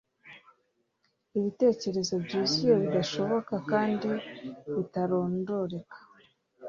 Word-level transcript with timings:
Ibitekerezo 1.37 2.13
byuzuye 2.25 2.73
bidashoboka 2.83 3.53
kandi 3.71 4.09
bitarondoreka 4.75 5.97